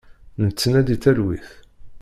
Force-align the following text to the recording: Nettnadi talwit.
Nettnadi 0.43 0.95
talwit. 1.03 1.47